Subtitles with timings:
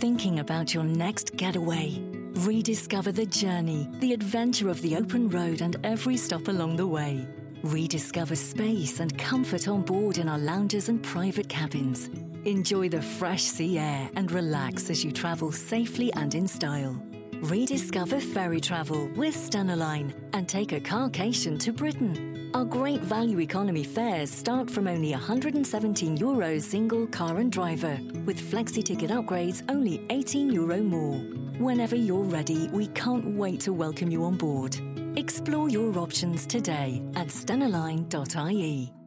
[0.00, 2.00] thinking about your next getaway?
[2.36, 7.28] Rediscover the journey, the adventure of the open road, and every stop along the way.
[7.62, 12.08] Rediscover space and comfort on board in our lounges and private cabins.
[12.46, 16.96] Enjoy the fresh sea air and relax as you travel safely and in style.
[17.42, 22.29] Rediscover ferry travel with Stena Line and take a carcation to Britain.
[22.52, 27.96] Our great value economy fares start from only 117 euros single car and driver,
[28.26, 31.18] with flexi ticket upgrades only 18 euro more.
[31.60, 34.76] Whenever you're ready, we can't wait to welcome you on board.
[35.16, 38.99] Explore your options today at stenaline.ie.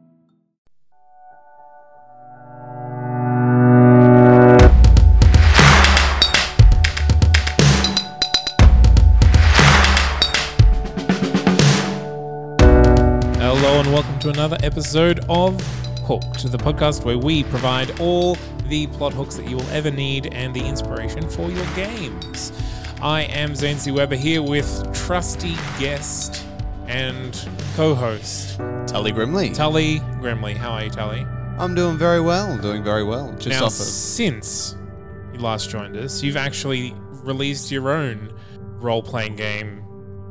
[13.84, 15.60] and welcome to another episode of
[16.06, 18.36] Hooked, the podcast where we provide all
[18.68, 22.50] the plot hooks that you will ever need and the inspiration for your games.
[23.02, 23.90] I am Zane C.
[23.90, 26.46] Weber here with trusty guest
[26.86, 27.38] and
[27.74, 29.54] co-host Tully Grimley.
[29.54, 30.56] Tully Grimley.
[30.56, 31.26] How are you, Tully?
[31.58, 33.32] I'm doing very well, doing very well.
[33.32, 34.76] Just now, off of since
[35.34, 38.32] you last joined us, you've actually released your own
[38.78, 39.83] role-playing game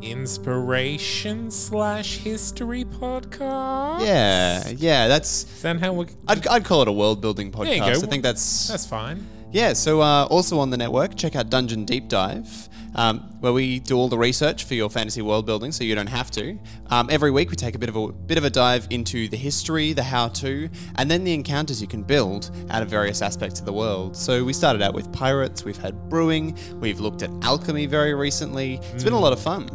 [0.03, 4.05] inspiration slash history podcast.
[4.05, 6.07] Yeah, yeah, that's Is that how we?
[6.27, 8.01] I'd, I'd call it a world building There you podcast.
[8.01, 8.07] go.
[8.07, 9.25] I think that's, That's fine.
[9.51, 9.73] yeah.
[9.73, 13.95] So uh, also on the network, check out Dungeon Deep Dive, um, where we do
[13.97, 16.57] all the research for your fantasy world building, so you don't have to.
[16.91, 19.37] Um, every week we take a bit of a bit of a dive into the
[19.37, 23.65] history, the how-to, and then the encounters you can build out of various aspects of
[23.65, 24.15] the world.
[24.15, 28.79] So we started out with pirates, we've had brewing, we've looked at alchemy very recently.
[28.93, 29.69] It's been a lot of fun.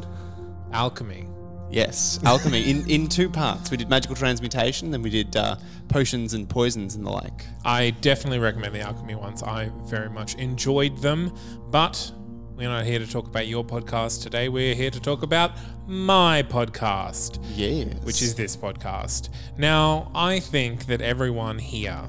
[0.72, 1.26] Alchemy.
[1.70, 3.70] Yes, alchemy in, in two parts.
[3.70, 5.56] We did magical transmutation, then we did uh,
[5.88, 7.44] potions and poisons and the like.
[7.62, 9.42] I definitely recommend the alchemy ones.
[9.42, 11.30] I very much enjoyed them,
[11.70, 12.10] but
[12.56, 14.48] we're not here to talk about your podcast today.
[14.48, 15.52] We're here to talk about
[15.86, 18.02] my podcast, Yes.
[18.02, 19.28] which is this podcast.
[19.58, 22.00] Now, I think that everyone here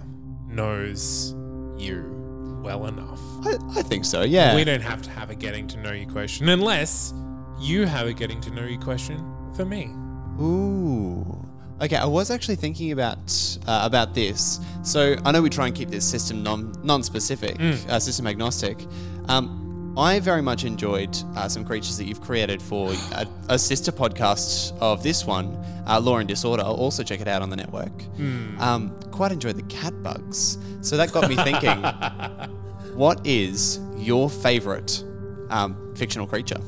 [0.48, 1.36] knows
[1.78, 3.20] you well enough.
[3.46, 4.56] I, I think so, yeah.
[4.56, 7.14] We don't have to have a getting to know you question unless
[7.60, 9.24] you have a getting to know you question
[9.56, 9.92] for me.
[10.42, 11.46] Ooh.
[11.82, 13.18] Okay, I was actually thinking about
[13.68, 14.60] uh, about this.
[14.84, 17.90] So I know we try and keep this system non non specific, Mm.
[17.90, 18.86] uh, system agnostic.
[19.30, 23.92] Um, I very much enjoyed uh, some creatures that you've created for a, a sister
[23.92, 25.48] podcast of this one,
[25.88, 26.64] uh, Law and Disorder.
[26.64, 28.02] I'll also check it out on the network.
[28.16, 28.60] Hmm.
[28.62, 30.58] Um, quite enjoyed the cat bugs.
[30.82, 31.82] So that got me thinking.
[32.96, 35.04] what is your favorite
[35.50, 36.60] um, fictional creature?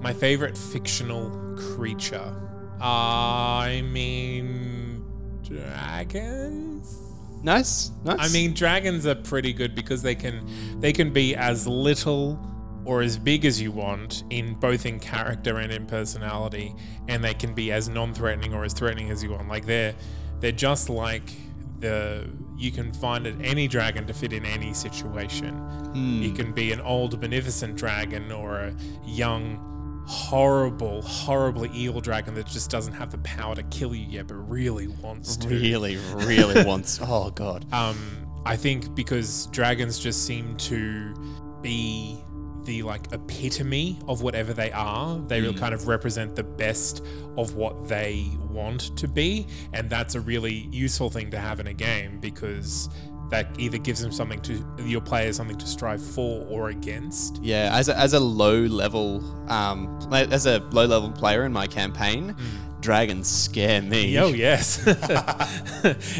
[0.00, 2.34] My favorite fictional creature.
[2.80, 5.04] I mean,
[5.42, 6.96] dragons.
[7.42, 8.18] Nice, nice.
[8.18, 12.38] I mean, dragons are pretty good because they can they can be as little
[12.84, 16.74] or as big as you want in both in character and in personality,
[17.06, 19.48] and they can be as non-threatening or as threatening as you want.
[19.48, 19.94] Like they're
[20.40, 21.32] they're just like
[21.80, 25.54] the you can find it any dragon to fit in any situation.
[25.56, 26.22] Hmm.
[26.22, 28.74] You can be an old beneficent dragon or a
[29.06, 29.68] young
[30.08, 34.36] horrible horribly evil dragon that just doesn't have the power to kill you yet but
[34.36, 36.98] really wants to really, really wants.
[37.02, 37.70] Oh god.
[37.74, 37.98] um,
[38.46, 41.14] I think because dragons just seem to
[41.60, 42.18] be
[42.68, 45.18] the like epitome of whatever they are.
[45.20, 47.02] They will kind of represent the best
[47.36, 51.66] of what they want to be, and that's a really useful thing to have in
[51.66, 52.90] a game because
[53.30, 57.42] that either gives them something to your players something to strive for or against.
[57.42, 61.66] Yeah, as a, as a low level, um, as a low level player in my
[61.66, 62.34] campaign,
[62.80, 64.18] dragons scare me.
[64.18, 64.86] Oh yes.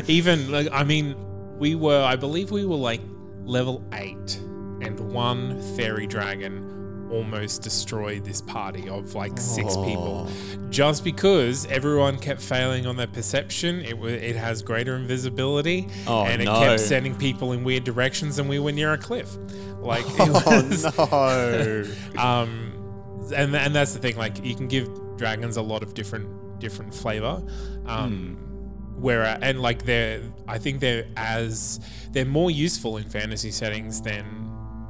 [0.09, 1.17] Even like I mean,
[1.59, 3.01] we were I believe we were like
[3.45, 4.37] level eight,
[4.81, 6.78] and one fairy dragon
[7.11, 10.29] almost destroyed this party of like six people,
[10.71, 13.81] just because everyone kept failing on their perception.
[13.81, 16.59] It wa it has greater invisibility, Oh, and it no.
[16.61, 19.37] kept sending people in weird directions, and we were near a cliff.
[19.81, 21.85] Like it was, Oh
[22.15, 22.21] no!
[22.23, 24.17] um, and and that's the thing.
[24.17, 27.43] Like you can give dragons a lot of different different flavor.
[27.87, 28.37] Um,
[29.01, 31.79] Where and like they're, I think they're as
[32.11, 34.25] they're more useful in fantasy settings than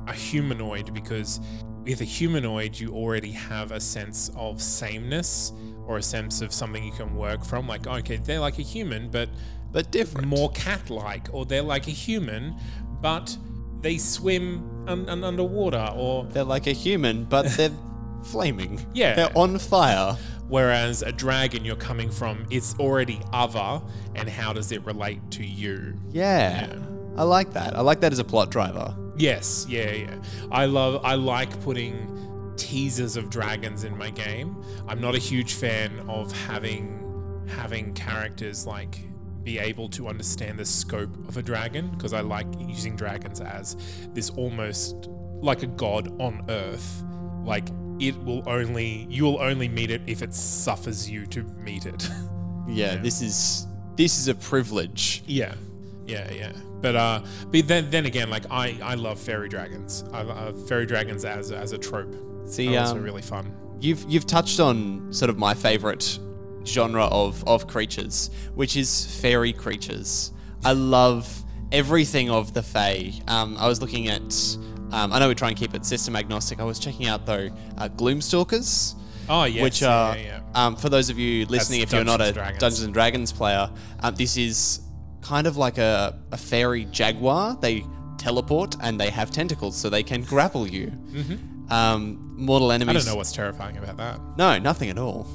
[0.06, 1.40] a humanoid because
[1.88, 5.52] with a humanoid you already have a sense of sameness
[5.86, 7.66] or a sense of something you can work from.
[7.66, 9.28] Like okay, they're like a human, but
[9.72, 10.26] but different.
[10.26, 12.54] more cat-like, or they're like a human,
[13.00, 13.36] but
[13.80, 17.72] they swim un- un- underwater, or They're like a human, but they're
[18.24, 18.84] flaming.
[18.94, 19.14] Yeah.
[19.14, 20.16] they're on fire.
[20.48, 23.82] Whereas a dragon, you're coming from, it's already other,
[24.14, 25.94] and how does it relate to you?
[26.10, 26.66] Yeah.
[26.66, 26.78] Yeah.
[27.18, 27.76] I like that.
[27.76, 28.94] I like that as a plot driver.
[29.18, 30.16] Yes, yeah, yeah.
[30.50, 31.04] I love.
[31.04, 34.62] I like putting teasers of dragons in my game.
[34.86, 36.96] I'm not a huge fan of having
[37.48, 38.98] having characters like
[39.42, 43.76] be able to understand the scope of a dragon because I like using dragons as
[44.12, 45.08] this almost
[45.40, 47.02] like a god on earth.
[47.44, 47.68] Like
[48.00, 52.08] it will only you will only meet it if it suffers you to meet it.
[52.70, 52.96] Yeah, Yeah.
[53.00, 53.66] this is
[53.96, 55.22] this is a privilege.
[55.26, 55.54] yeah.
[56.08, 56.52] Yeah, yeah.
[56.80, 60.04] But uh but then then again like I I love fairy dragons.
[60.12, 62.14] I love fairy dragons as as a trope.
[62.46, 63.54] See, They're also um, really fun.
[63.80, 66.18] You've you've touched on sort of my favorite
[66.64, 70.32] genre of of creatures, which is fairy creatures.
[70.64, 73.12] I love everything of the fae.
[73.28, 74.32] Um, I was looking at.
[74.90, 76.60] Um, I know we try and keep it system agnostic.
[76.60, 78.94] I was checking out though uh, Gloomstalkers,
[79.28, 82.32] Oh yes, which are yeah, Um, for those of you listening, if you're not a
[82.32, 82.60] Dungeons and Dragons.
[82.60, 83.70] Dungeons and Dragons player,
[84.00, 84.80] um, this is
[85.20, 87.56] kind of like a, a fairy jaguar.
[87.60, 87.84] They
[88.18, 90.92] teleport and they have tentacles, so they can grapple you.
[91.70, 92.88] Um, mortal enemies.
[92.88, 92.96] Mm-hmm.
[92.96, 94.20] I don't know what's terrifying about that.
[94.36, 95.26] No, nothing at all.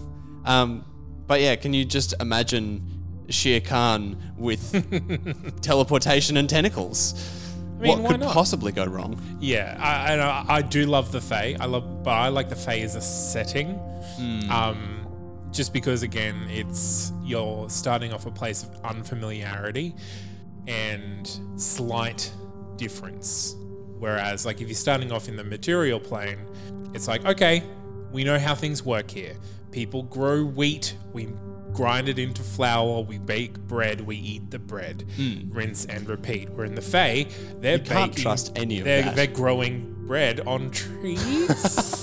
[0.46, 0.84] Um,
[1.28, 7.14] but yeah, can you just imagine Shere Khan with teleportation and tentacles?
[7.84, 8.34] mean, what could not?
[8.34, 9.20] possibly go wrong?
[9.40, 10.58] Yeah, I, I.
[10.58, 11.56] I do love the Fae.
[11.60, 13.80] I love, but I like the Fae as a setting.
[14.50, 14.93] Um,
[15.54, 19.96] just because again, it's you're starting off a place of unfamiliarity
[20.68, 22.32] and slight
[22.76, 23.56] difference.
[24.00, 26.40] Whereas, like if you're starting off in the material plane,
[26.94, 27.64] it's like okay,
[28.12, 29.36] we know how things work here.
[29.72, 30.96] People grow wheat.
[31.14, 31.30] We
[31.74, 33.02] grind it into flour.
[33.02, 34.02] We bake bread.
[34.02, 35.06] We eat the bread.
[35.50, 36.50] Rinse and repeat.
[36.50, 37.26] We're in the Fae.
[37.60, 37.84] They're Hmm.
[37.86, 39.16] You can't baking- trust any of they're, that.
[39.16, 42.00] They're growing bread on trees.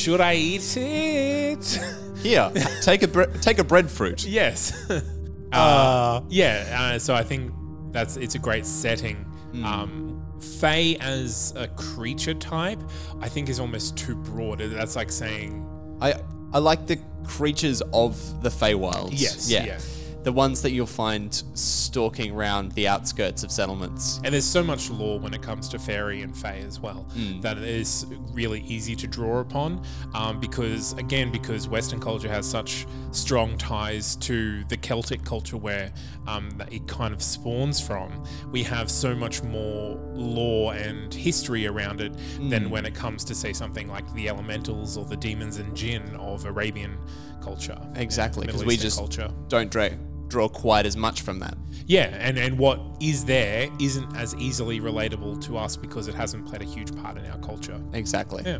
[0.00, 1.78] Should I eat it?
[2.22, 2.50] Here,
[2.80, 4.24] take a bre- take a breadfruit.
[4.24, 4.72] yes.
[5.52, 6.92] uh, yeah.
[6.94, 7.52] Uh, so I think
[7.92, 9.16] that's it's a great setting.
[9.52, 9.64] Hmm.
[9.64, 10.22] Um,
[10.58, 12.80] Fae as a creature type,
[13.20, 14.60] I think is almost too broad.
[14.60, 15.66] That's like saying
[16.00, 16.14] I
[16.54, 19.10] I like the creatures of the Feywild.
[19.12, 19.64] Yes, yeah.
[19.66, 19.80] yeah.
[20.22, 24.20] The ones that you'll find stalking around the outskirts of settlements.
[24.22, 27.06] And there's so much lore when it comes to fairy and fae as well
[27.40, 29.82] that it is really easy to draw upon.
[30.14, 35.92] Um, because again, because Western culture has such strong ties to the Celtic culture where
[36.26, 41.66] um, that it kind of spawns from, we have so much more lore and history
[41.66, 42.12] around it
[42.50, 46.14] than when it comes to say something like the elementals or the demons and jinn
[46.16, 46.98] of Arabian
[47.42, 47.78] culture.
[47.96, 49.30] Exactly, because we Eastern just culture.
[49.48, 49.98] don't dra-
[50.30, 51.56] draw quite as much from that.
[51.86, 56.46] Yeah, and, and what is there isn't as easily relatable to us because it hasn't
[56.46, 57.78] played a huge part in our culture.
[57.92, 58.42] Exactly.
[58.46, 58.58] Yeah.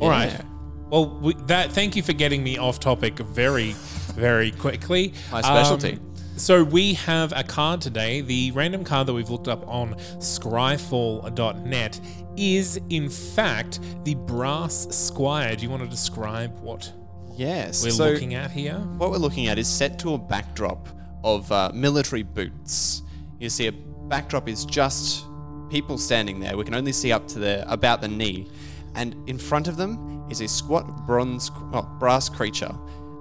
[0.00, 0.30] All right.
[0.30, 0.42] Yeah.
[0.88, 1.70] Well, we, that.
[1.70, 3.72] Thank you for getting me off topic very,
[4.14, 5.14] very quickly.
[5.30, 5.92] My specialty.
[5.94, 6.06] Um,
[6.36, 8.22] so we have a card today.
[8.22, 12.00] The random card that we've looked up on scryfall.net
[12.36, 15.54] is, in fact, the Brass Squire.
[15.54, 16.90] Do you want to describe what
[17.36, 17.84] Yes.
[17.84, 18.78] we're so looking at here?
[18.96, 20.88] what we're looking at is set to a backdrop
[21.24, 23.02] of uh, military boots.
[23.38, 25.24] You see, a backdrop is just
[25.70, 26.56] people standing there.
[26.56, 28.48] We can only see up to the about the knee,
[28.94, 32.72] and in front of them is a squat bronze, oh, brass creature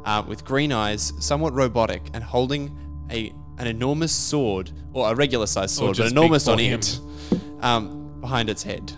[0.05, 2.75] uh, with green eyes, somewhat robotic, and holding
[3.11, 6.99] a an enormous sword or a regular sized sword, but enormous on it,
[7.59, 8.93] um, behind its head.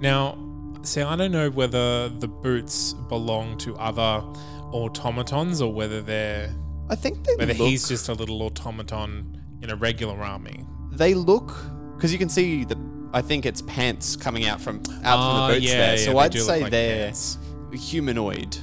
[0.00, 0.38] Now,
[0.82, 4.24] see, I don't know whether the boots belong to other
[4.72, 6.50] automatons or whether they're
[6.88, 10.64] I think they whether look, he's just a little automaton in a regular army.
[10.92, 11.56] they look
[11.96, 12.76] because you can see the.
[13.12, 15.98] I think it's pants coming out from out Ah, from the boots yeah, there.
[15.98, 17.38] So they I'd say like they're pants.
[17.72, 18.56] humanoid.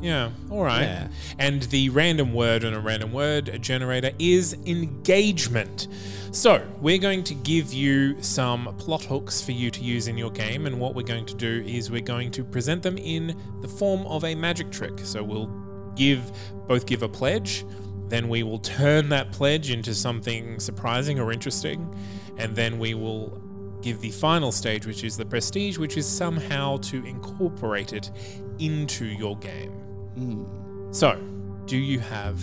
[0.00, 0.82] Yeah, all right.
[0.82, 1.08] Yeah.
[1.40, 5.88] And the random word on a random word generator is engagement.
[6.30, 10.30] So, we're going to give you some plot hooks for you to use in your
[10.30, 13.66] game, and what we're going to do is we're going to present them in the
[13.68, 15.00] form of a magic trick.
[15.02, 15.46] So, we'll
[15.96, 16.30] give
[16.68, 17.64] both give a pledge,
[18.08, 21.92] then we will turn that pledge into something surprising or interesting,
[22.36, 23.42] and then we will
[23.82, 28.10] give the final stage, which is the prestige, which is somehow to incorporate it
[28.58, 30.86] into your game.
[30.90, 31.20] So,
[31.66, 32.42] do you have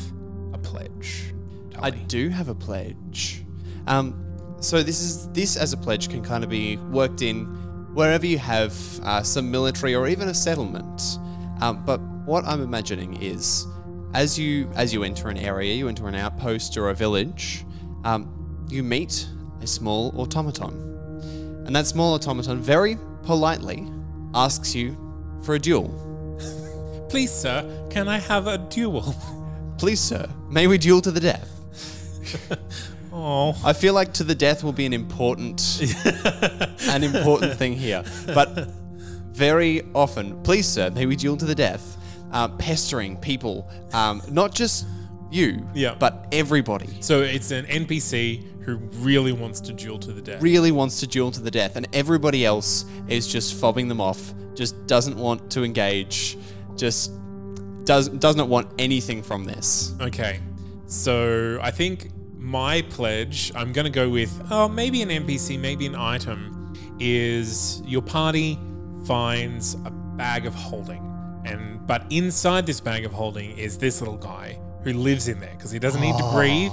[0.53, 1.33] a pledge?
[1.79, 3.43] I do have a pledge.
[3.87, 4.21] Um,
[4.61, 7.45] so this is this as a pledge can kind of be worked in
[7.93, 11.19] wherever you have uh, some military or even a settlement.
[11.61, 13.65] Um, but what I'm imagining is,
[14.15, 17.65] as you as you enter an area, you enter an outpost or a village,
[18.05, 19.27] um, you meet
[19.61, 20.73] a small automaton,
[21.67, 23.85] and that small automaton very politely
[24.33, 24.95] asks you
[25.43, 25.89] for a duel.
[27.09, 29.13] Please, sir, can I have a duel?
[29.77, 31.51] Please, sir, may we duel to the death?
[33.11, 33.53] oh.
[33.65, 35.61] I feel like to the death will be an important,
[36.87, 38.03] an important thing here.
[38.27, 38.69] But
[39.33, 41.97] very often, please sir, may we duel to the death,
[42.31, 44.85] uh, pestering people, um, not just
[45.31, 45.95] you, Yeah.
[45.99, 46.89] but everybody.
[47.01, 50.41] So it's an NPC who really wants to duel to the death.
[50.41, 54.33] Really wants to duel to the death, and everybody else is just fobbing them off.
[54.55, 56.37] Just doesn't want to engage.
[56.75, 57.11] Just
[57.83, 59.93] does does not want anything from this.
[60.01, 60.39] Okay.
[60.87, 65.85] So I think my pledge, I'm going to go with, oh, maybe an NPC, maybe
[65.87, 68.57] an item, is your party
[69.05, 71.01] finds a bag of holding.
[71.45, 75.53] And but inside this bag of holding is this little guy who lives in there
[75.55, 76.71] because he doesn't need to breathe.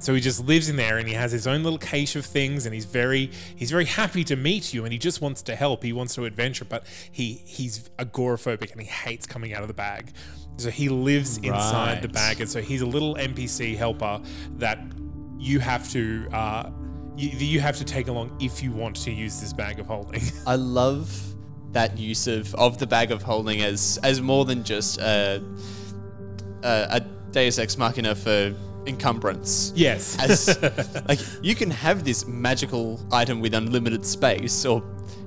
[0.00, 2.66] So he just lives in there and he has his own little cache of things
[2.66, 5.82] and he's very he's very happy to meet you and he just wants to help.
[5.82, 9.74] He wants to adventure, but he he's agoraphobic and he hates coming out of the
[9.74, 10.12] bag.
[10.56, 14.20] So he lives inside the bag and so he's a little NPC helper
[14.56, 14.78] that
[15.38, 16.70] you have to uh,
[17.16, 20.22] you, you have to take along if you want to use this bag of holding.
[20.46, 21.33] I love
[21.74, 25.42] that use of, of the bag of holding as as more than just a,
[26.62, 27.00] a, a
[27.30, 28.54] Deus Ex Machina for
[28.86, 29.72] encumbrance.
[29.74, 30.18] yes.
[30.20, 30.58] As
[31.08, 34.82] like you can have this magical item with unlimited space or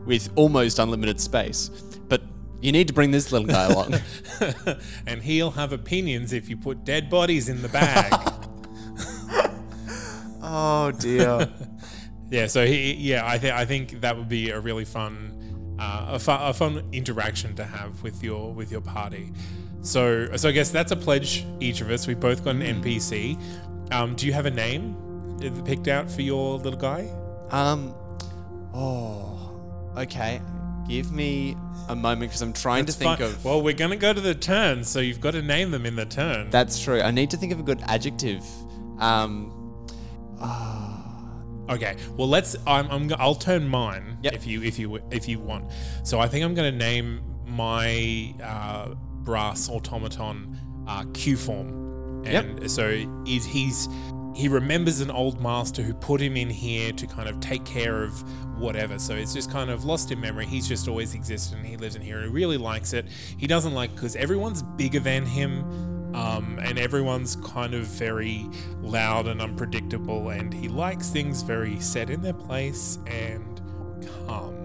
[0.06, 1.70] with almost unlimited space,
[2.08, 2.22] but
[2.62, 3.96] you need to bring this little guy along.
[5.08, 8.14] and he'll have opinions if you put dead bodies in the bag.
[10.42, 11.50] oh dear.
[12.30, 15.37] yeah, so he, yeah, I think I think that would be a really fun,
[15.80, 19.32] uh, a, fun, a fun interaction to have with your with your party.
[19.82, 21.46] So, so I guess that's a pledge.
[21.60, 23.40] Each of us, We've both got an NPC.
[23.92, 24.96] Um, do you have a name
[25.42, 27.10] uh, picked out for your little guy?
[27.52, 27.94] Um.
[28.74, 29.54] Oh.
[29.98, 30.42] Okay.
[30.88, 31.56] Give me
[31.90, 33.28] a moment because I'm trying to think Fine.
[33.28, 33.46] of.
[33.46, 36.06] Well, we're gonna go to the turn, so you've got to name them in the
[36.06, 36.50] turn.
[36.50, 37.02] That's true.
[37.02, 38.44] I need to think of a good adjective.
[39.00, 39.54] Um.
[41.70, 41.96] Okay.
[42.16, 42.56] Well, let's.
[42.66, 42.90] I'm.
[42.90, 44.34] I'm I'll turn mine Yep.
[44.34, 44.64] if you.
[44.64, 45.00] If you.
[45.12, 45.72] If you want.
[46.04, 50.58] So I think I'm going to name my uh, brass automaton
[50.88, 52.24] uh, Q form.
[52.26, 53.88] And so is he's
[54.36, 58.04] he remembers an old master who put him in here to kind of take care
[58.04, 58.24] of
[58.60, 59.00] whatever.
[59.00, 60.46] So it's just kind of lost in memory.
[60.46, 63.08] He's just always existed and he lives in here and he really likes it.
[63.38, 65.97] He doesn't like because everyone's bigger than him.
[66.18, 68.50] Um, and everyone's kind of very
[68.82, 73.62] loud and unpredictable, and he likes things very set in their place and
[74.26, 74.56] calm.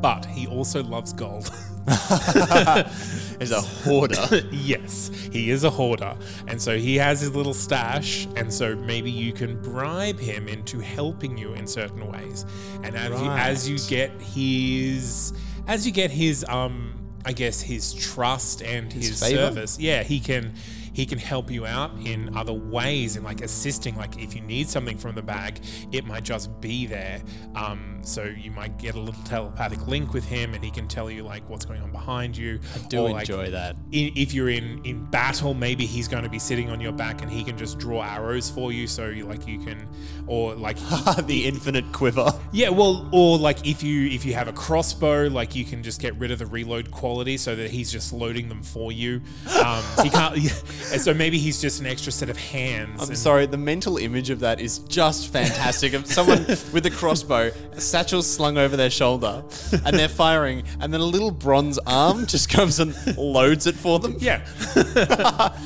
[0.00, 1.50] But he also loves gold.
[3.40, 4.42] Is a hoarder.
[4.50, 6.16] yes, he is a hoarder.
[6.48, 8.26] And so he has his little stash.
[8.34, 12.44] And so maybe you can bribe him into helping you in certain ways.
[12.82, 15.32] And as, you, as you get his,
[15.68, 16.95] as you get his, um,
[17.26, 19.48] I guess his trust and his, favour?
[19.48, 20.52] service, yeah, he can.
[20.96, 23.94] He can help you out in other ways, in like assisting.
[23.96, 25.60] Like if you need something from the bag,
[25.92, 27.20] it might just be there.
[27.54, 31.10] Um, so you might get a little telepathic link with him, and he can tell
[31.10, 32.60] you like what's going on behind you.
[32.74, 33.76] I do enjoy that.
[33.92, 37.20] i- if you're in in battle, maybe he's going to be sitting on your back
[37.20, 38.86] and he can just draw arrows for you.
[38.86, 39.86] So you like you can,
[40.26, 40.78] or like
[41.26, 42.32] the infinite quiver.
[42.52, 46.00] yeah, well, or like if you if you have a crossbow, like you can just
[46.00, 49.20] get rid of the reload quality so that he's just loading them for you.
[49.62, 50.36] Um, he can't,
[50.92, 53.02] and so maybe he's just an extra set of hands.
[53.02, 55.92] I'm and- sorry, the mental image of that is just fantastic.
[55.92, 59.44] Of someone with a crossbow, a satchel slung over their shoulder,
[59.84, 63.98] and they're firing, and then a little bronze arm just comes and loads it for
[63.98, 64.16] them.
[64.18, 64.44] Yeah.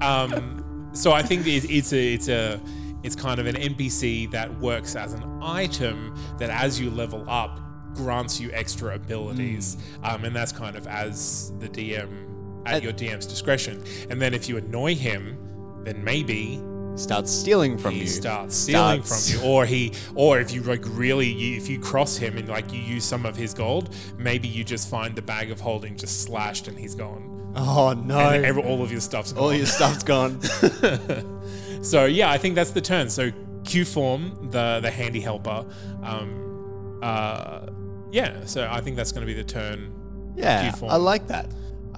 [0.00, 2.60] um, so I think it, it's a it's a
[3.02, 7.60] it's kind of an NPC that works as an item that as you level up
[7.94, 12.28] grants you extra abilities, um, and that's kind of as the DM
[12.66, 13.82] at your DM's discretion.
[14.10, 15.36] And then if you annoy him,
[15.84, 16.60] then maybe
[16.96, 18.06] Starts stealing from he you.
[18.08, 21.78] starts stealing Starts- from you, or he, or if you like really, you, if you
[21.78, 25.22] cross him and like you use some of his gold, maybe you just find the
[25.22, 28.18] bag of holding just slashed and he's gone Oh no!
[28.18, 29.42] and every, all of your stuff's gone.
[29.44, 30.40] All your stuff's gone.
[31.82, 33.08] so yeah, I think that's the turn.
[33.08, 33.30] So
[33.64, 35.64] Q form, the the handy helper.
[36.02, 37.66] Um, uh,
[38.10, 38.44] yeah.
[38.44, 39.92] So I think that's going to be the turn.
[40.36, 40.74] Yeah.
[40.82, 41.46] I like that.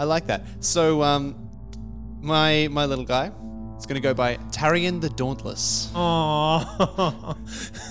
[0.00, 0.47] I like that.
[0.61, 1.35] So, um,
[2.23, 3.30] my my little guy
[3.76, 5.90] is going to go by Tarian the Dauntless.
[5.95, 7.37] Aww.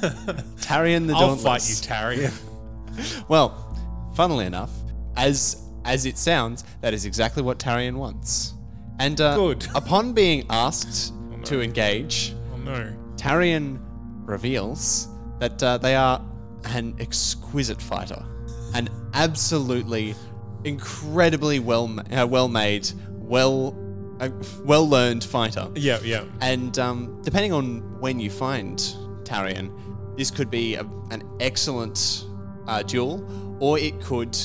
[0.61, 1.85] Tarian the I'll Dauntless.
[1.85, 2.33] fight you, Tarian.
[3.29, 3.53] Well,
[4.15, 4.71] funnily enough,
[5.15, 8.55] as as it sounds, that is exactly what Tarian wants.
[8.97, 9.67] And uh, Good.
[9.75, 11.13] upon being asked
[11.45, 12.91] to engage, Oh no.
[13.17, 13.79] Tarian
[14.25, 15.07] reveals
[15.39, 16.19] that uh, they are
[16.65, 18.21] an exquisite fighter,
[18.73, 20.15] an absolutely
[20.63, 23.75] incredibly well uh, well made, well
[24.19, 24.31] a
[24.63, 25.67] well learned fighter.
[25.75, 26.25] Yeah, yeah.
[26.41, 28.77] And um, depending on when you find
[29.23, 29.71] Tarion,
[30.17, 32.25] this could be a, an excellent
[32.67, 33.25] uh, duel,
[33.59, 34.37] or it could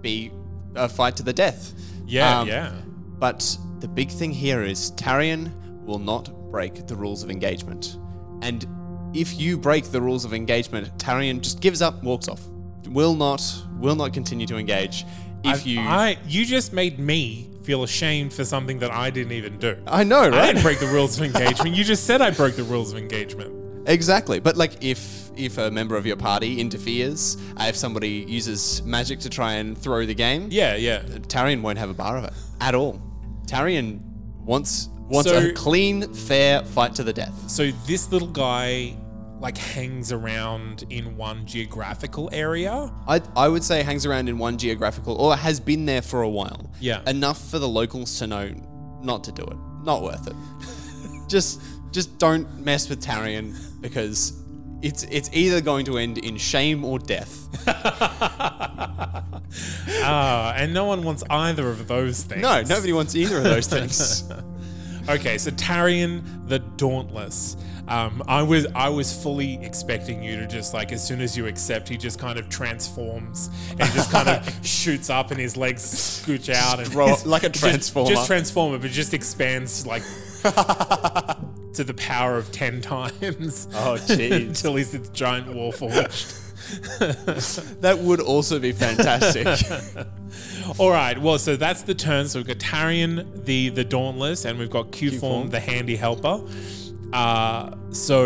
[0.00, 0.32] be
[0.74, 1.72] a fight to the death.
[2.06, 2.72] Yeah, Um, yeah.
[3.18, 5.52] But the big thing here is Tarion
[5.84, 7.96] will not break the rules of engagement.
[8.42, 8.66] And
[9.14, 12.40] if you break the rules of engagement, Tarion just gives up, walks off.
[12.88, 13.40] Will not
[13.78, 15.04] will not continue to engage.
[15.44, 19.32] If I, you I, you just made me feel ashamed for something that I didn't
[19.32, 19.76] even do.
[19.86, 20.46] I know, I right?
[20.46, 21.76] didn't break the rules of engagement.
[21.76, 23.88] You just said I broke the rules of engagement.
[23.88, 28.82] Exactly, but like if if a member of your party interferes, uh, if somebody uses
[28.84, 31.02] magic to try and throw the game, Yeah, yeah.
[31.02, 33.00] Tarion won't have a bar of it at all.
[33.46, 34.00] Tarion
[34.44, 37.32] wants wants So- a clean, fair fight to the death.
[37.50, 38.96] So this little guy
[39.42, 42.90] like hangs around in one geographical area.
[43.08, 46.28] I I would say hangs around in one geographical or has been there for a
[46.28, 46.70] while.
[46.80, 47.02] Yeah.
[47.06, 48.54] enough for the locals to know
[49.02, 49.56] not to do it.
[49.84, 50.36] Not worth it.
[51.28, 54.38] just just don't mess with Tarion because.
[54.84, 57.46] It's, it's either going to end in shame or death.
[60.04, 62.42] Ah, and no one wants either of those things.
[62.42, 64.24] No, nobody wants either of those things.
[65.08, 67.56] Okay, so Tarion the Dauntless.
[67.88, 71.46] Um, I was I was fully expecting you to just like as soon as you
[71.48, 75.82] accept, he just kind of transforms and just kind of shoots up and his legs
[75.82, 78.10] scooch out and up like a just- transformer.
[78.10, 80.02] Just, transformer, but just expands like
[80.42, 83.66] to the power of ten times.
[83.74, 84.46] Oh, jeez.
[84.48, 86.38] until he's this giant warforged.
[87.80, 89.46] That would also be fantastic.
[90.78, 92.28] All right, well, so that's the turn.
[92.28, 95.50] So we've got Tarion, the the Dauntless, and we've got Q-Form, Q-Form.
[95.50, 96.40] the handy helper.
[97.12, 98.24] Uh, so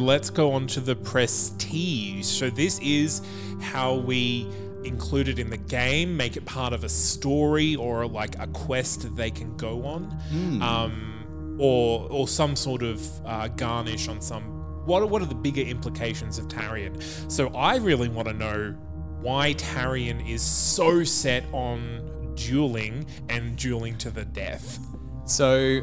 [0.00, 2.24] let's go on to the Prestige.
[2.24, 3.22] So this is
[3.60, 4.48] how we
[4.84, 9.02] include it in the game, make it part of a story or like a quest
[9.02, 10.16] that they can go on,
[10.62, 14.42] um, or or some sort of uh, garnish on some.
[14.86, 17.00] What are, what are the bigger implications of Tarion?
[17.30, 18.72] So I really want to know
[19.20, 24.78] why Tarion is so set on dueling and dueling to the death.
[25.24, 25.80] so,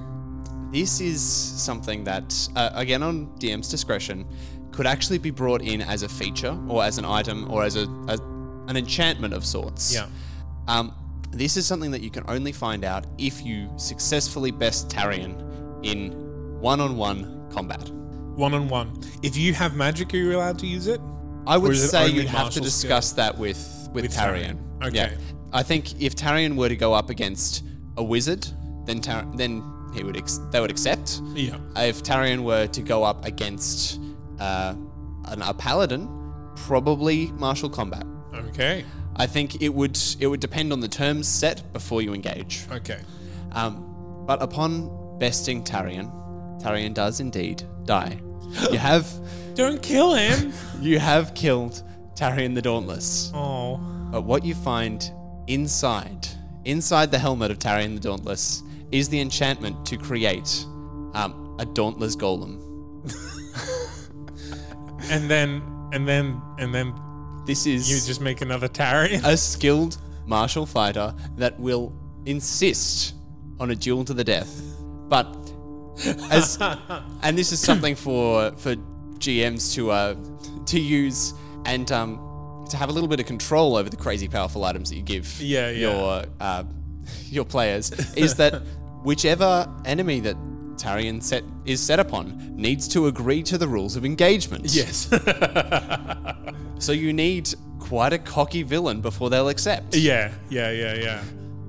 [0.71, 4.25] this is something that, uh, again, on DM's discretion,
[4.71, 7.84] could actually be brought in as a feature or as an item or as a,
[8.08, 8.17] a
[8.67, 9.93] an enchantment of sorts.
[9.93, 10.05] Yeah.
[10.67, 10.93] Um,
[11.32, 15.36] this is something that you can only find out if you successfully best Tarion
[15.84, 16.12] in
[16.62, 17.89] one-on-one combat.
[18.36, 19.01] One on one.
[19.23, 21.01] If you have magic, are you allowed to use it?
[21.47, 23.58] I would Or is it say you'd have to discuss that with
[23.91, 24.58] with, With Tarion.
[24.79, 24.88] Tarion.
[24.88, 24.95] Okay.
[24.95, 25.17] Yeah.
[25.51, 27.63] I think if Tarion were to go up against
[27.97, 28.45] a wizard,
[28.86, 31.21] then Tar- then he would ex- they would accept.
[31.34, 31.58] Yeah.
[31.75, 33.99] If Tarion were to go up against
[34.39, 34.75] uh,
[35.25, 36.08] an, a paladin,
[36.56, 38.06] probably martial combat.
[38.34, 38.86] Okay.
[39.15, 42.65] I think it would it would depend on the terms set before you engage.
[42.71, 42.99] Okay.
[43.52, 46.10] Um, but upon besting Tarion,
[46.62, 48.19] Tarion does indeed die.
[48.71, 49.06] You have
[49.56, 50.54] Don't kill him.
[50.82, 51.84] you have killed
[52.15, 53.32] Tarion the Dauntless.
[53.34, 53.80] oh.
[54.12, 55.12] But what you find
[55.47, 56.28] inside,
[56.65, 60.65] inside the helmet of Tarion the Dauntless, is the enchantment to create
[61.13, 62.60] um, a Dauntless Golem.
[65.12, 66.93] And then and then and then
[67.45, 69.23] This is you just make another Tarion.
[69.23, 69.97] a skilled
[70.28, 71.93] martial fighter that will
[72.25, 73.15] insist
[73.60, 74.62] on a duel to the death.
[75.08, 75.25] But
[76.30, 76.58] as
[77.23, 78.75] and this is something for for
[79.17, 80.15] GMs to uh,
[80.65, 81.34] to use
[81.65, 84.95] and um, to have a little bit of control over the crazy powerful items that
[84.97, 85.89] you give Yeah, yeah.
[85.89, 86.63] your uh,
[87.30, 88.62] your players is that
[89.04, 90.36] whichever enemy that
[90.78, 94.66] Tarion set is set upon needs to agree to the rules of engagement.
[94.74, 95.10] yes.
[96.80, 99.96] So you need quite a cocky villain before they'll accept.
[99.96, 100.32] yeah.
[100.50, 100.72] Yeah.
[100.72, 100.94] Yeah.
[100.94, 101.24] Yeah.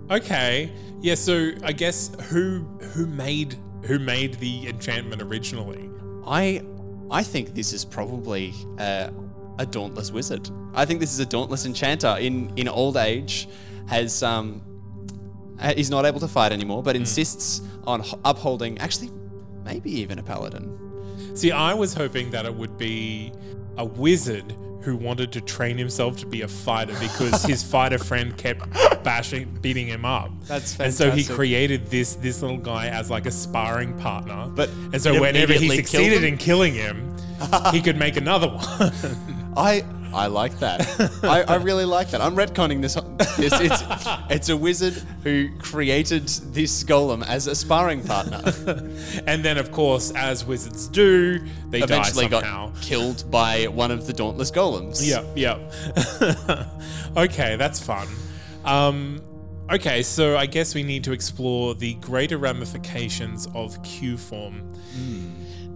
[0.08, 0.70] Okay.
[1.00, 1.16] Yeah.
[1.16, 2.60] So I guess who
[2.94, 5.90] who made who made the enchantment originally?
[6.26, 6.62] I
[7.10, 9.10] I think this is probably uh,
[9.58, 10.48] a dauntless wizard.
[10.74, 13.48] I think this is a dauntless enchanter in in old age
[13.88, 14.62] has um
[15.60, 17.02] Uh, is not able to fight anymore, but hmm.
[17.02, 19.10] insists on upholding actually
[19.64, 20.76] maybe even a paladin.
[21.34, 23.32] See, I was hoping that it would be
[23.76, 28.36] a wizard who wanted to train himself to be a fighter because his fighter friend
[28.36, 28.70] kept
[29.04, 30.30] bashing, beating him up.
[30.46, 30.84] That's fantastic.
[30.84, 34.48] And so he created this this little guy as like a sparring partner.
[34.48, 37.14] But and so whenever he succeeded in killing him,
[37.72, 38.92] he could make another one.
[39.56, 41.22] I I like that.
[41.22, 42.20] I, I really like that.
[42.20, 42.94] I'm retconning this.
[43.36, 43.82] this it's,
[44.30, 48.42] it's a wizard who created this golem as a sparring partner.
[49.26, 54.12] and then, of course, as wizards do, they Eventually got killed by one of the
[54.12, 55.06] dauntless golems.
[55.06, 56.66] Yep, yep.
[57.16, 58.08] okay, that's fun.
[58.64, 59.22] Um,
[59.72, 64.74] Okay, so I guess we need to explore the greater ramifications of Q form.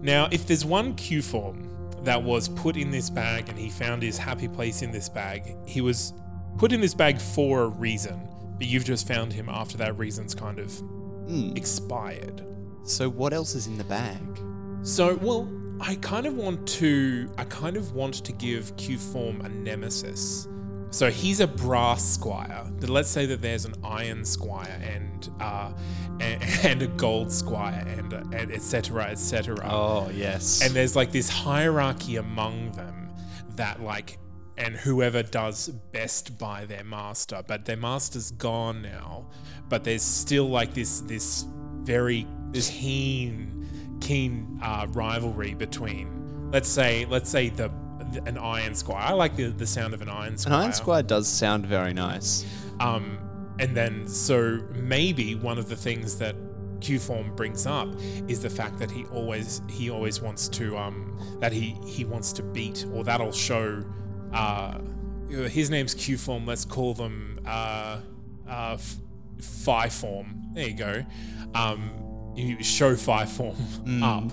[0.01, 1.64] Now, if there's one Q form
[2.05, 5.55] that was put in this bag and he found his happy place in this bag,
[5.65, 6.13] he was
[6.57, 10.33] put in this bag for a reason, but you've just found him after that reason's
[10.33, 11.51] kind of hmm.
[11.55, 12.43] expired.
[12.83, 14.21] So what else is in the bag?
[14.83, 15.49] So, well,
[15.81, 20.47] I kind of want to I kind of want to give Q form a nemesis.
[20.95, 22.63] So he's a brass squire.
[22.79, 25.73] Let's say that there's an iron squire and uh,
[26.21, 29.07] and, and a gold squire and uh, and etc.
[29.07, 29.57] etc.
[29.69, 30.61] Oh yes.
[30.63, 33.13] And there's like this hierarchy among them
[33.57, 34.19] that like
[34.57, 39.27] and whoever does best by their master, but their master's gone now.
[39.67, 41.45] But there's still like this this
[41.81, 47.69] very keen keen uh, rivalry between let's say let's say the
[48.25, 49.01] an iron squire.
[49.01, 50.55] I like the, the sound of an iron squire.
[50.55, 50.63] An.
[50.63, 52.45] Iron Squire does sound very nice.
[52.79, 53.19] Um,
[53.59, 56.35] and then, so maybe one of the things that
[56.81, 57.89] Q form brings up
[58.27, 62.33] is the fact that he always he always wants to um, that he he wants
[62.33, 63.83] to beat, or that'll show.
[64.33, 64.79] Uh,
[65.49, 66.45] his name's Q form.
[66.45, 68.01] Let's call them uh,
[68.47, 68.77] uh,
[69.39, 70.43] Phi form.
[70.53, 71.05] There you go.
[71.55, 73.55] Um, you show Phi form
[74.03, 74.31] up.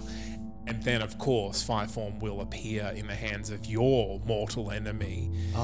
[0.67, 5.31] And then, of course, Phi form will appear in the hands of your mortal enemy.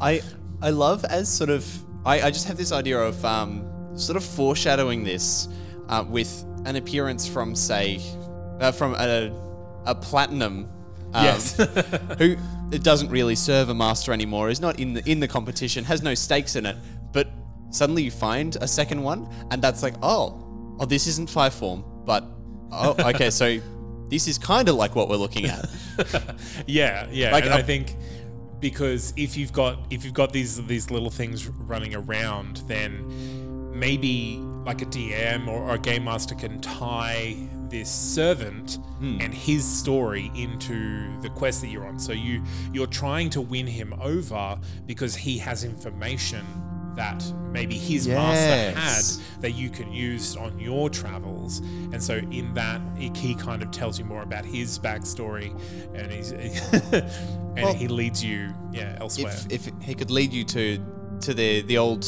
[0.00, 0.22] I
[0.62, 1.66] I love as sort of
[2.04, 5.48] I, I just have this idea of um, sort of foreshadowing this
[5.88, 8.00] uh, with an appearance from say
[8.60, 9.32] uh, from a
[9.86, 10.68] a platinum.
[11.12, 11.56] Um, Yes.
[12.18, 12.36] who
[12.72, 16.02] it doesn't really serve a master anymore, is not in the in the competition, has
[16.02, 16.76] no stakes in it,
[17.12, 17.28] but
[17.70, 21.84] suddenly you find a second one, and that's like, oh, oh, this isn't five form,
[22.04, 22.24] but
[22.72, 23.58] oh, okay, so
[24.08, 25.68] this is kind of like what we're looking at.
[26.66, 27.32] Yeah, yeah.
[27.32, 27.96] Like and I think
[28.60, 34.36] because if you've got if you've got these these little things running around, then maybe
[34.66, 37.36] like a DM or, or a game master can tie
[37.68, 39.18] this servant Hmm.
[39.20, 41.98] and his story into the quest that you're on.
[41.98, 46.44] So you you're trying to win him over because he has information
[46.96, 49.04] that maybe his master had
[49.42, 51.60] that you can use on your travels.
[51.92, 55.50] And so in that, he kind of tells you more about his backstory,
[55.94, 56.32] and he's
[56.92, 57.10] and
[57.54, 59.32] Well, he leads you yeah elsewhere.
[59.50, 60.78] if, if he could lead you to
[61.20, 62.06] to the the old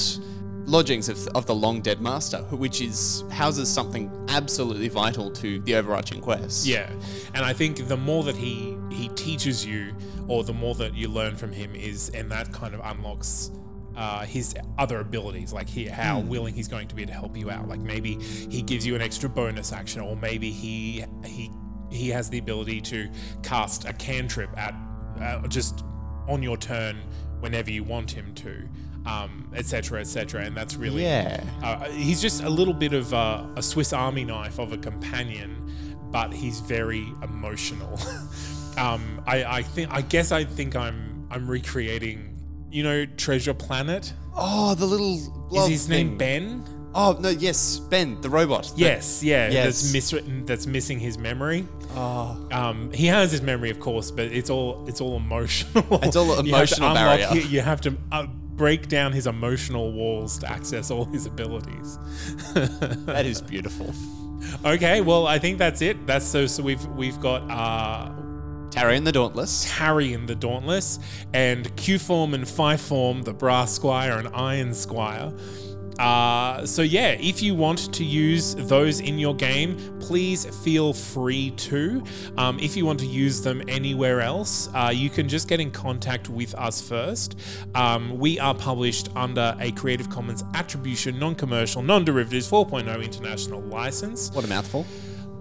[0.66, 5.74] lodgings of, of the long dead master, which is houses something absolutely vital to the
[5.74, 6.66] overarching quest.
[6.66, 6.90] yeah,
[7.34, 9.94] and I think the more that he he teaches you,
[10.26, 13.50] or the more that you learn from him, is and that kind of unlocks.
[13.98, 17.50] Uh, his other abilities, like he, how willing he's going to be to help you
[17.50, 17.66] out.
[17.66, 21.50] Like maybe he gives you an extra bonus action, or maybe he he
[21.90, 23.10] he has the ability to
[23.42, 24.72] cast a cantrip at
[25.20, 25.84] uh, just
[26.28, 26.96] on your turn
[27.40, 28.68] whenever you want him to,
[29.04, 30.00] um, etc.
[30.00, 30.44] etc.
[30.44, 31.42] And that's really Yeah.
[31.62, 35.74] Uh, he's just a little bit of a, a Swiss Army knife of a companion,
[36.12, 37.98] but he's very emotional.
[38.76, 42.27] um, I, I think I guess I think I'm I'm recreating.
[42.70, 44.12] You know, Treasure Planet.
[44.34, 45.14] Oh, the little
[45.54, 46.18] Is his name thing.
[46.18, 46.64] Ben?
[46.94, 48.72] Oh no, yes, Ben, the robot.
[48.76, 49.50] Yes, yeah.
[49.50, 49.92] Yes.
[49.92, 50.46] That's miswritten.
[50.46, 51.66] That's missing his memory.
[51.94, 55.86] Oh, Um, he has his memory, of course, but it's all it's all emotional.
[56.02, 57.34] It's all You have to emotional unlock- barrier.
[57.42, 61.98] You, you have to uh, break down his emotional walls to access all his abilities.
[62.54, 63.92] that is beautiful.
[64.64, 66.06] okay, well, I think that's it.
[66.06, 66.46] That's so.
[66.46, 68.10] So we've we've got uh,
[68.70, 69.64] Tarion the Dauntless.
[69.64, 70.98] Harry and the Dauntless,
[71.32, 75.32] and Q form and Phi form, the Brass Squire and Iron Squire.
[75.98, 81.50] Uh, so yeah, if you want to use those in your game, please feel free
[81.52, 82.02] to.
[82.36, 85.72] Um, if you want to use them anywhere else, uh, you can just get in
[85.72, 87.38] contact with us first.
[87.74, 94.30] Um, we are published under a Creative Commons Attribution, Non-Commercial, Non-Derivatives 4.0 International License.
[94.32, 94.86] What a mouthful.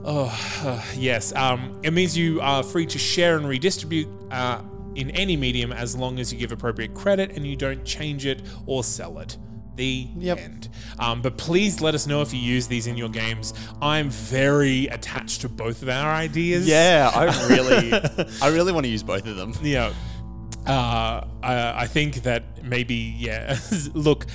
[0.05, 4.61] Uh, yes, um, it means you are free to share and redistribute uh,
[4.95, 8.41] in any medium as long as you give appropriate credit and you don't change it
[8.65, 9.37] or sell it.
[9.75, 10.39] The Yep.
[10.39, 10.69] end.
[10.97, 13.53] Um, but please let us know if you use these in your games.
[13.79, 16.67] I'm very attached to both of our ideas.
[16.67, 17.93] Yeah, I really,
[18.41, 19.53] I really want to use both of them.
[19.61, 19.93] Yeah.
[20.65, 23.57] Uh, I, I think that maybe, yeah.
[23.93, 24.25] Look,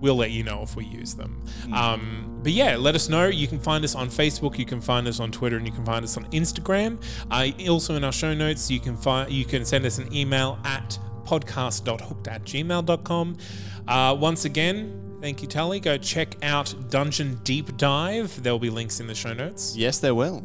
[0.00, 1.42] we'll let you know if we use them.
[1.72, 3.26] Um, but yeah, let us know.
[3.26, 5.84] You can find us on Facebook, you can find us on Twitter, and you can
[5.84, 7.02] find us on Instagram.
[7.30, 10.58] Uh, also, in our show notes, you can find you can send us an email
[10.64, 13.36] at podcast.hooked at gmail.com.
[13.86, 15.80] Uh, once again, thank you, Tally.
[15.80, 18.42] Go check out Dungeon Deep Dive.
[18.42, 19.76] There'll be links in the show notes.
[19.76, 20.42] Yes, there will.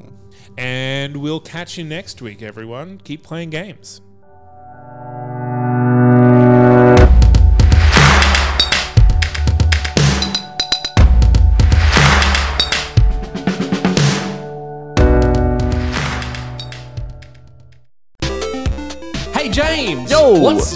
[0.57, 2.99] And we'll catch you next week, everyone.
[3.03, 4.01] Keep playing games.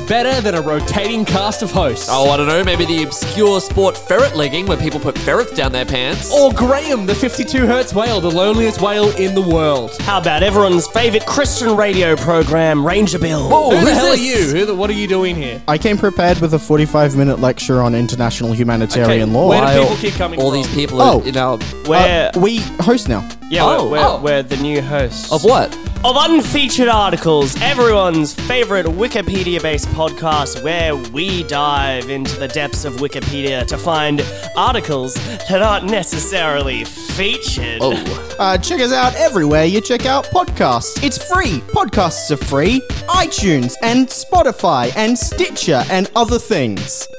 [0.10, 2.10] Better than a rotating cast of hosts?
[2.12, 2.63] Oh, I don't know.
[2.63, 6.34] Maybe the obscure sport ferret legging where people put ferrets down their pants.
[6.34, 9.95] Or Graham, the 52 hertz whale, the loneliest whale in the world.
[10.02, 13.48] How about everyone's favourite Christian radio program, Ranger Bill?
[13.54, 14.19] Oh, Who the who's hell this?
[14.19, 14.60] are you?
[14.60, 15.62] Who the, what are you doing here?
[15.67, 19.50] I came prepared with a 45 minute lecture on international humanitarian law.
[19.50, 20.62] Where do people all- keep coming All from?
[20.63, 21.24] these people, Oh.
[21.24, 23.28] you know, We're, Uh, we host now.
[23.52, 24.19] yeah, Oh, we're, we're, oh.
[24.22, 25.32] we're the new hosts.
[25.32, 25.72] of what?
[26.05, 32.93] Of Unfeatured Articles, everyone's favourite Wikipedia based podcast where we dive into the depths of
[32.95, 34.21] Wikipedia to find
[34.55, 35.15] articles
[35.49, 37.79] that aren't necessarily featured.
[37.81, 41.03] Oh, Uh, check us out everywhere you check out podcasts.
[41.03, 41.59] It's free.
[41.73, 42.79] Podcasts are free.
[43.09, 47.09] iTunes and Spotify and Stitcher and other things.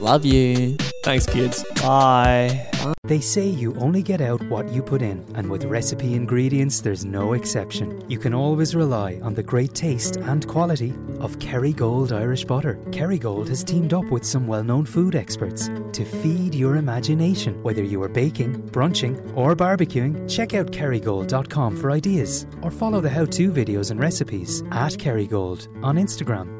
[0.00, 0.76] Love you.
[1.04, 1.64] Thanks, kids.
[1.80, 2.66] Bye.
[3.04, 7.04] They say you only get out what you put in, and with recipe ingredients, there's
[7.04, 8.02] no exception.
[8.10, 12.78] You can always rely on the great taste and quality of Kerrygold Irish Butter.
[12.90, 17.62] Kerrygold has teamed up with some well known food experts to feed your imagination.
[17.62, 23.08] Whether you are baking, brunching, or barbecuing, check out kerrygold.com for ideas, or follow the
[23.08, 26.54] how to videos and recipes at Kerrygold on Instagram.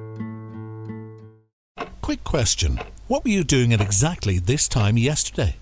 [2.00, 2.78] Quick question.
[3.08, 5.56] What were you doing at exactly this time yesterday?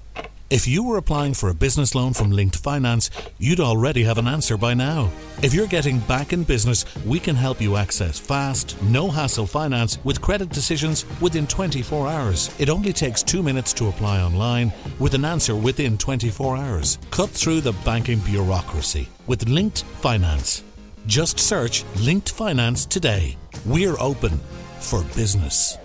[0.51, 4.27] If you were applying for a business loan from Linked Finance, you'd already have an
[4.27, 5.13] answer by now.
[5.45, 10.01] If you're getting back in business, we can help you access fast, no hassle finance
[10.03, 12.53] with credit decisions within 24 hours.
[12.59, 16.99] It only takes two minutes to apply online with an answer within 24 hours.
[17.13, 20.65] Cut through the banking bureaucracy with Linked Finance.
[21.07, 23.37] Just search Linked Finance today.
[23.65, 24.41] We're open
[24.81, 25.79] for business.